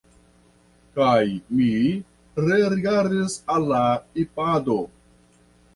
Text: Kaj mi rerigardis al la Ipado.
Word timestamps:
Kaj 0.95 1.25
mi 1.59 1.67
rerigardis 2.49 3.39
al 3.57 3.71
la 3.75 3.87
Ipado. 4.27 4.81